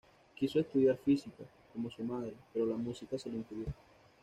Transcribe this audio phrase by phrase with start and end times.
[0.35, 3.67] Quiso estudiar Física, como su madre, pero la música se lo impidió.